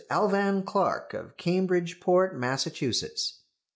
Alvan 0.09 0.63
Clark 0.63 1.13
of 1.13 1.37
Cambridgeport, 1.37 2.35
Massachusetts. 2.35 3.41